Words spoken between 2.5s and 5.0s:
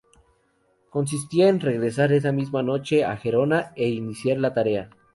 noche a Gerona e iniciar la tarea.